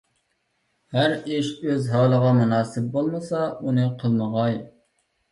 ھەر 0.93 1.11
ئىش 1.33 1.49
ئۆز 1.73 1.89
ھالىغا 1.95 2.31
مۇناسىپ 2.37 2.87
بولمىسا، 2.95 3.41
ئۇنى 3.67 3.85
قىلمىغاي. 4.05 4.57